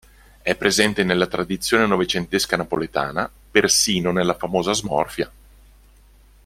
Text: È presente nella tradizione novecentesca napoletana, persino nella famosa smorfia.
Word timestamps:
È 0.41 0.55
presente 0.55 1.03
nella 1.03 1.27
tradizione 1.27 1.85
novecentesca 1.85 2.57
napoletana, 2.57 3.29
persino 3.51 4.11
nella 4.11 4.33
famosa 4.33 4.73
smorfia. 4.73 5.31